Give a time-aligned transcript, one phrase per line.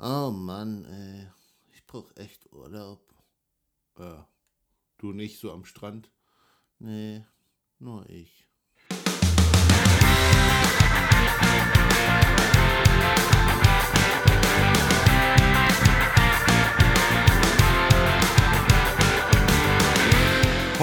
[0.00, 1.26] Oh Mann, ey.
[1.74, 3.00] Ich brauch echt Urlaub.
[3.98, 4.22] Äh,
[4.98, 6.12] du nicht so am Strand?
[6.78, 7.24] Nee,
[7.80, 8.46] nur ich.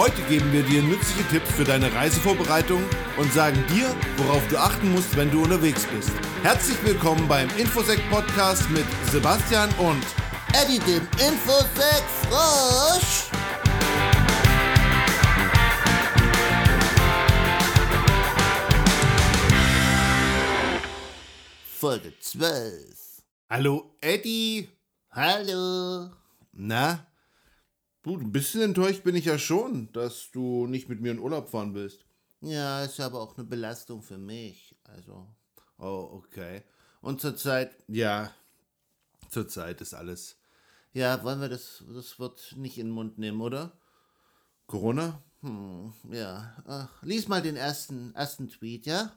[0.05, 2.83] Heute geben wir dir nützliche Tipps für deine Reisevorbereitung
[3.17, 3.87] und sagen dir,
[4.17, 6.11] worauf du achten musst, wenn du unterwegs bist.
[6.43, 10.05] Herzlich willkommen beim Infosec Podcast mit Sebastian und
[10.53, 13.31] Eddie, dem Infosec Frosch.
[21.79, 23.23] Folge 12.
[23.49, 24.69] Hallo Eddie.
[25.09, 26.11] Hallo.
[26.53, 27.07] Na?
[28.05, 31.49] Gut, ein bisschen enttäuscht bin ich ja schon, dass du nicht mit mir in Urlaub
[31.49, 32.05] fahren willst.
[32.39, 34.77] Ja, ist aber auch eine Belastung für mich.
[34.83, 35.27] Also.
[35.77, 36.63] Oh, okay.
[37.01, 38.31] Und zurzeit, Ja,
[39.29, 40.37] zurzeit ist alles
[40.95, 43.73] ja, wollen wir das, das Wort nicht in den Mund nehmen, oder?
[44.65, 45.21] Corona.
[45.41, 46.55] Hm, ja.
[46.65, 49.11] Ach, lies mal den ersten, ersten Tweet, ja?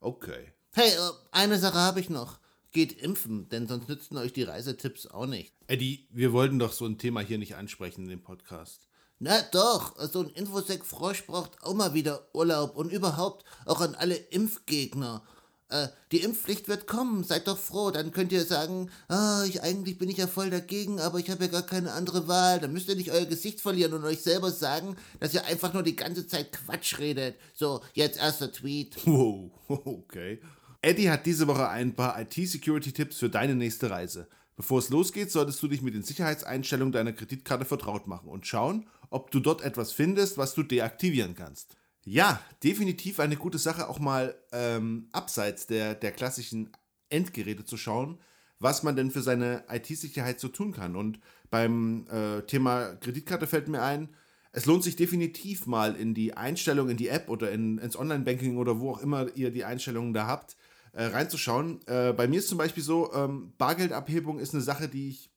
[0.00, 0.52] Okay.
[0.72, 2.40] Hey, äh, eine Sache habe ich noch.
[2.72, 5.54] Geht impfen, denn sonst nützen euch die Reisetipps auch nicht.
[5.66, 8.88] Eddie, wir wollten doch so ein Thema hier nicht ansprechen in dem Podcast.
[9.20, 14.14] Na doch, so ein Infosec-Frosch braucht auch mal wieder Urlaub und überhaupt auch an alle
[14.14, 15.24] Impfgegner.
[15.70, 19.98] Äh, die Impfpflicht wird kommen, seid doch froh, dann könnt ihr sagen, ah, ich, eigentlich
[19.98, 22.58] bin ich ja voll dagegen, aber ich habe ja gar keine andere Wahl.
[22.58, 25.82] Dann müsst ihr nicht euer Gesicht verlieren und euch selber sagen, dass ihr einfach nur
[25.82, 27.36] die ganze Zeit Quatsch redet.
[27.54, 28.96] So, jetzt erster Tweet.
[29.04, 30.40] Wow, okay.
[30.80, 34.28] Eddie hat diese Woche ein paar IT-Security-Tipps für deine nächste Reise.
[34.56, 38.88] Bevor es losgeht, solltest du dich mit den Sicherheitseinstellungen deiner Kreditkarte vertraut machen und schauen,
[39.10, 41.76] ob du dort etwas findest, was du deaktivieren kannst.
[42.04, 46.70] Ja, definitiv eine gute Sache, auch mal ähm, abseits der, der klassischen
[47.08, 48.18] Endgeräte zu schauen,
[48.60, 50.96] was man denn für seine IT-Sicherheit so tun kann.
[50.96, 51.20] Und
[51.50, 54.08] beim äh, Thema Kreditkarte fällt mir ein,
[54.52, 58.56] es lohnt sich definitiv mal in die Einstellung, in die App oder in, ins Online-Banking
[58.56, 60.56] oder wo auch immer ihr die Einstellungen da habt,
[60.92, 61.80] äh, reinzuschauen.
[61.86, 65.30] Äh, bei mir ist zum Beispiel so, ähm, Bargeldabhebung ist eine Sache, die ich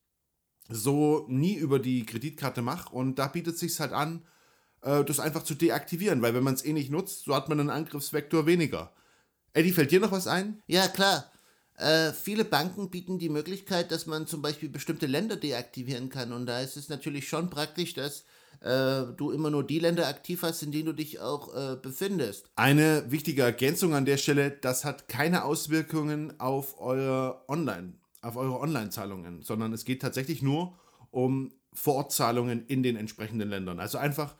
[0.69, 4.25] so nie über die Kreditkarte mache und da bietet es sich halt an,
[4.81, 7.59] äh, das einfach zu deaktivieren, weil wenn man es eh nicht nutzt, so hat man
[7.59, 8.93] einen Angriffsvektor weniger.
[9.53, 10.61] Eddie, fällt dir noch was ein?
[10.67, 11.31] Ja, klar.
[11.75, 16.31] Äh, viele Banken bieten die Möglichkeit, dass man zum Beispiel bestimmte Länder deaktivieren kann.
[16.31, 18.23] Und da ist es natürlich schon praktisch, dass
[18.61, 22.49] äh, du immer nur die Länder aktiv hast, in denen du dich auch äh, befindest.
[22.55, 28.59] Eine wichtige Ergänzung an der Stelle, das hat keine Auswirkungen auf eure Online, auf eure
[28.59, 30.77] Online-Zahlungen, sondern es geht tatsächlich nur
[31.09, 33.79] um Vorortzahlungen in den entsprechenden Ländern.
[33.79, 34.35] Also einfach,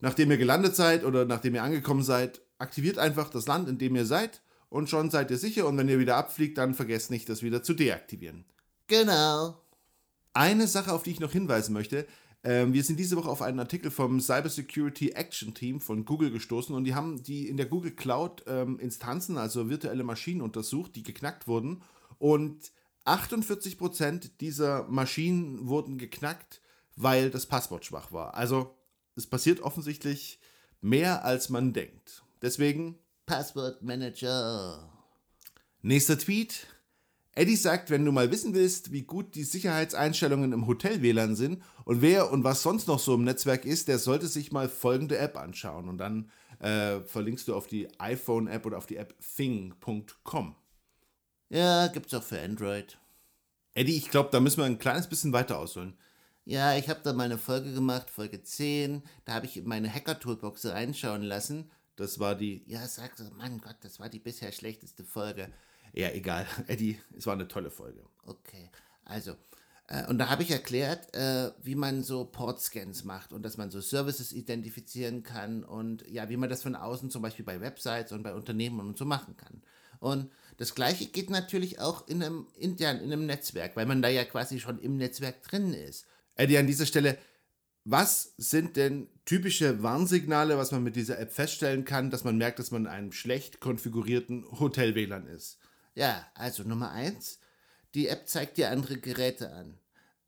[0.00, 3.94] nachdem ihr gelandet seid oder nachdem ihr angekommen seid, aktiviert einfach das Land, in dem
[3.96, 7.28] ihr seid und schon seid ihr sicher und wenn ihr wieder abfliegt, dann vergesst nicht,
[7.28, 8.44] das wieder zu deaktivieren.
[8.86, 9.60] Genau.
[10.32, 12.06] Eine Sache, auf die ich noch hinweisen möchte,
[12.44, 16.84] wir sind diese Woche auf einen Artikel vom Cybersecurity Action Team von Google gestoßen und
[16.84, 21.46] die haben die in der Google Cloud ähm, Instanzen, also virtuelle Maschinen untersucht, die geknackt
[21.46, 21.82] wurden
[22.18, 22.72] und
[23.06, 26.60] 48% dieser Maschinen wurden geknackt,
[26.96, 28.34] weil das Passwort schwach war.
[28.34, 28.74] Also
[29.16, 30.38] es passiert offensichtlich
[30.80, 32.24] mehr, als man denkt.
[32.42, 34.90] Deswegen Passwortmanager.
[35.82, 36.66] Nächster Tweet.
[37.36, 42.00] Eddie sagt, wenn du mal wissen willst, wie gut die Sicherheitseinstellungen im Hotel-WLAN sind und
[42.00, 45.36] wer und was sonst noch so im Netzwerk ist, der sollte sich mal folgende App
[45.36, 45.88] anschauen.
[45.88, 46.30] Und dann
[46.60, 50.54] äh, verlinkst du auf die iPhone-App oder auf die App thing.com.
[51.48, 52.98] Ja, gibt's auch für Android.
[53.74, 55.94] Eddie, ich glaube, da müssen wir ein kleines bisschen weiter ausholen.
[56.44, 59.02] Ja, ich habe da mal eine Folge gemacht, Folge 10.
[59.24, 61.70] Da habe ich in meine Hacker-Toolbox reinschauen lassen.
[61.96, 62.62] Das war die.
[62.66, 65.50] Ja, sag so, Mann Gott, das war die bisher schlechteste Folge.
[65.94, 66.46] Ja, egal.
[66.66, 68.04] Eddie, es war eine tolle Folge.
[68.26, 68.70] Okay,
[69.04, 69.36] also.
[69.86, 73.70] Äh, und da habe ich erklärt, äh, wie man so Port-Scans macht und dass man
[73.70, 78.12] so Services identifizieren kann und ja, wie man das von außen zum Beispiel bei Websites
[78.12, 79.62] und bei Unternehmen und so machen kann.
[80.00, 84.08] Und das gleiche geht natürlich auch in einem intern, in einem Netzwerk, weil man da
[84.08, 86.06] ja quasi schon im Netzwerk drin ist.
[86.34, 87.16] Eddie, an dieser Stelle,
[87.84, 92.58] was sind denn typische Warnsignale, was man mit dieser App feststellen kann, dass man merkt,
[92.58, 95.58] dass man in einem schlecht konfigurierten Hotel-WLAN ist?
[95.94, 97.38] Ja, also Nummer eins,
[97.94, 99.78] die App zeigt dir andere Geräte an.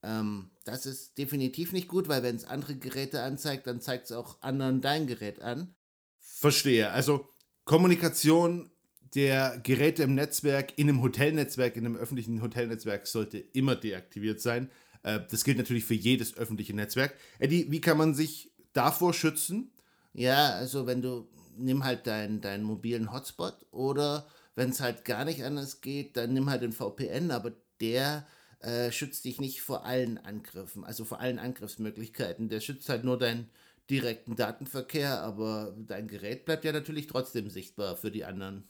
[0.02, 4.12] Ähm, das ist definitiv nicht gut, weil wenn es andere Geräte anzeigt, dann zeigt es
[4.12, 5.74] auch anderen dein Gerät an.
[6.20, 6.90] Verstehe.
[6.90, 7.28] Also
[7.64, 8.70] Kommunikation
[9.14, 14.70] der Geräte im Netzwerk, in einem Hotelnetzwerk, in einem öffentlichen Hotelnetzwerk sollte immer deaktiviert sein.
[15.02, 17.14] Äh, das gilt natürlich für jedes öffentliche Netzwerk.
[17.38, 19.72] Eddie, wie kann man sich davor schützen?
[20.12, 25.24] Ja, also wenn du, nimm halt deinen deinen mobilen Hotspot oder wenn es halt gar
[25.24, 28.26] nicht anders geht, dann nimm halt den VPN, aber der
[28.60, 32.48] äh, schützt dich nicht vor allen Angriffen, also vor allen Angriffsmöglichkeiten.
[32.48, 33.48] Der schützt halt nur deinen
[33.90, 38.64] direkten Datenverkehr, aber dein Gerät bleibt ja natürlich trotzdem sichtbar für die anderen.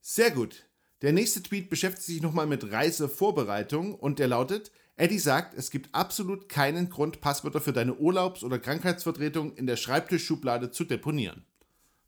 [0.00, 0.64] Sehr gut.
[1.02, 5.94] Der nächste Tweet beschäftigt sich nochmal mit Reisevorbereitung und der lautet, Eddie sagt, es gibt
[5.94, 11.44] absolut keinen Grund, Passwörter für deine Urlaubs- oder Krankheitsvertretung in der Schreibtischschublade zu deponieren.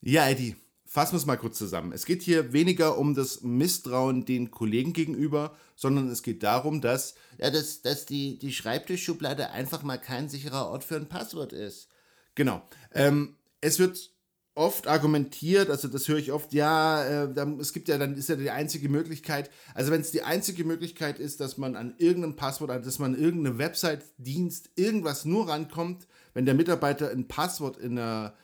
[0.00, 0.56] Ja, Eddie,
[0.88, 1.93] fassen wir es mal kurz zusammen.
[1.93, 7.14] Es geht hier weniger um das Misstrauen den Kollegen gegenüber, sondern es geht darum, dass.
[7.37, 11.88] Ja, dass, dass die, die Schreibtischschublade einfach mal kein sicherer Ort für ein Passwort ist.
[12.35, 12.62] Genau.
[12.94, 14.11] Ähm, es wird
[14.55, 18.29] oft argumentiert, also das höre ich oft, ja, äh, dann, es gibt ja, dann ist
[18.29, 22.35] ja die einzige Möglichkeit, also wenn es die einzige Möglichkeit ist, dass man an irgendeinem
[22.35, 27.99] Passwort, also dass man irgendeine Website-Dienst, irgendwas nur rankommt, wenn der Mitarbeiter ein Passwort in
[27.99, 28.35] einer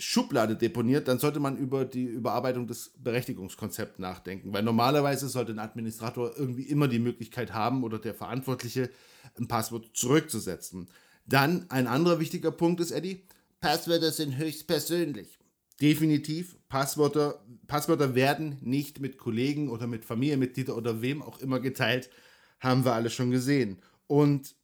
[0.00, 5.58] Schublade deponiert, dann sollte man über die Überarbeitung des Berechtigungskonzepts nachdenken, weil normalerweise sollte ein
[5.58, 8.90] Administrator irgendwie immer die Möglichkeit haben oder der Verantwortliche
[9.38, 10.88] ein Passwort zurückzusetzen.
[11.26, 13.26] Dann ein anderer wichtiger Punkt ist, Eddie,
[13.60, 15.38] Passwörter sind höchst persönlich.
[15.80, 16.56] Definitiv.
[16.68, 22.10] Passwörter, Passwörter werden nicht mit Kollegen oder mit Familienmitgliedern oder wem auch immer geteilt.
[22.58, 23.80] Haben wir alle schon gesehen.
[24.06, 24.54] Und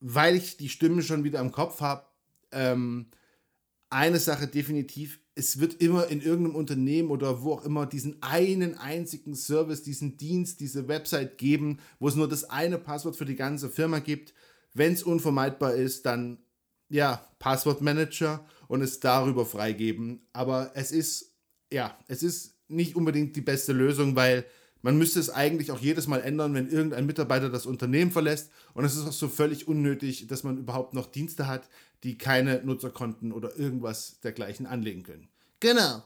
[0.00, 2.06] weil ich die Stimmen schon wieder im Kopf habe,
[2.52, 3.06] ähm,
[3.96, 8.76] eine Sache definitiv, es wird immer in irgendeinem Unternehmen oder wo auch immer diesen einen
[8.76, 13.36] einzigen Service, diesen Dienst, diese Website geben, wo es nur das eine Passwort für die
[13.36, 14.34] ganze Firma gibt.
[14.74, 16.38] Wenn es unvermeidbar ist, dann
[16.90, 20.26] ja, Passwortmanager und es darüber freigeben.
[20.34, 21.34] Aber es ist,
[21.72, 24.44] ja, es ist nicht unbedingt die beste Lösung, weil
[24.86, 28.52] man müsste es eigentlich auch jedes Mal ändern, wenn irgendein Mitarbeiter das Unternehmen verlässt.
[28.72, 31.68] Und es ist auch so völlig unnötig, dass man überhaupt noch Dienste hat,
[32.04, 35.28] die keine Nutzerkonten oder irgendwas dergleichen anlegen können.
[35.58, 36.04] Genau.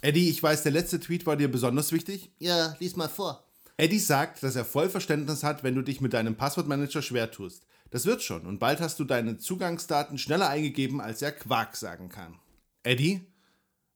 [0.00, 2.32] Eddie, ich weiß, der letzte Tweet war dir besonders wichtig.
[2.38, 3.44] Ja, lies mal vor.
[3.76, 7.66] Eddie sagt, dass er voll Verständnis hat, wenn du dich mit deinem Passwortmanager schwer tust.
[7.90, 12.08] Das wird schon und bald hast du deine Zugangsdaten schneller eingegeben, als er Quark sagen
[12.08, 12.38] kann.
[12.82, 13.26] Eddie?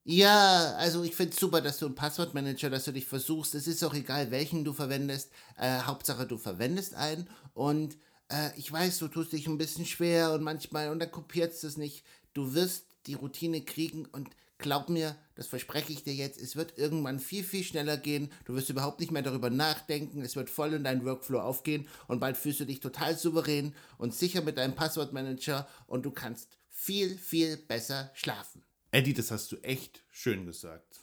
[0.06, 3.55] Ja, also ich finde es super, dass du einen Passwortmanager, dass du dich versuchst.
[3.55, 5.31] Es ist auch egal, welchen du verwendest.
[5.56, 7.29] Äh, Hauptsache, du verwendest einen.
[7.55, 7.97] Und
[8.29, 11.69] äh, ich weiß, du tust dich ein bisschen schwer und manchmal, und dann kopierst du
[11.69, 12.05] es nicht.
[12.35, 14.29] Du wirst die Routine kriegen und
[14.59, 18.31] glaub mir, das verspreche ich dir jetzt, es wird irgendwann viel, viel schneller gehen.
[18.45, 20.21] Du wirst überhaupt nicht mehr darüber nachdenken.
[20.21, 24.15] Es wird voll in deinen Workflow aufgehen und bald fühlst du dich total souverän und
[24.15, 28.62] sicher mit deinem Passwortmanager und du kannst viel, viel besser schlafen.
[28.94, 31.00] Eddie, das hast du echt schön gesagt.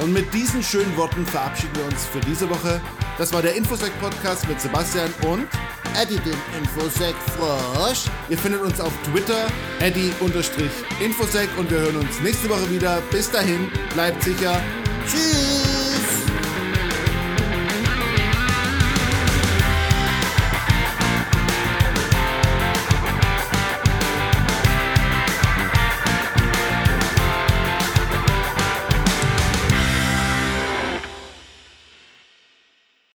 [0.00, 2.80] Und mit diesen schönen Worten verabschieden wir uns für diese Woche.
[3.18, 5.46] Das war der Infosec-Podcast mit Sebastian und
[6.00, 8.06] Eddie, den Infosec Frosch.
[8.30, 9.46] Ihr findet uns auf Twitter,
[9.80, 13.02] Eddie-Infosec und wir hören uns nächste Woche wieder.
[13.10, 14.62] Bis dahin, bleibt sicher.
[15.06, 15.43] Tschüss.